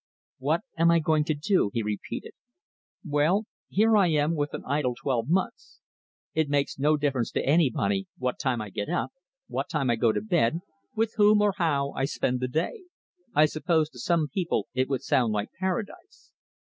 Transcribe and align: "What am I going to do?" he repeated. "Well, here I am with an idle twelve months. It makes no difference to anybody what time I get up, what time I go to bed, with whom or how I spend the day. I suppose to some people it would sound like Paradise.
"What 0.39 0.61
am 0.79 0.89
I 0.89 0.97
going 0.97 1.25
to 1.25 1.35
do?" 1.35 1.69
he 1.75 1.83
repeated. 1.83 2.31
"Well, 3.05 3.45
here 3.69 3.95
I 3.95 4.07
am 4.07 4.33
with 4.35 4.55
an 4.55 4.63
idle 4.65 4.95
twelve 4.99 5.29
months. 5.29 5.79
It 6.33 6.49
makes 6.49 6.79
no 6.79 6.97
difference 6.97 7.29
to 7.33 7.45
anybody 7.45 8.07
what 8.17 8.39
time 8.39 8.61
I 8.63 8.71
get 8.71 8.89
up, 8.89 9.11
what 9.47 9.69
time 9.69 9.91
I 9.91 9.95
go 9.97 10.11
to 10.11 10.19
bed, 10.21 10.61
with 10.95 11.13
whom 11.17 11.39
or 11.39 11.53
how 11.57 11.91
I 11.91 12.05
spend 12.05 12.39
the 12.39 12.47
day. 12.47 12.85
I 13.35 13.45
suppose 13.45 13.91
to 13.91 13.99
some 13.99 14.27
people 14.27 14.67
it 14.73 14.89
would 14.89 15.03
sound 15.03 15.33
like 15.33 15.49
Paradise. 15.59 16.31